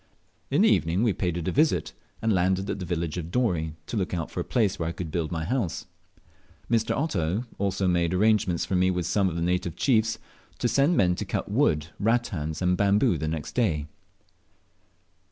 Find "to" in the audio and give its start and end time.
3.85-3.95, 10.57-10.67, 11.17-11.23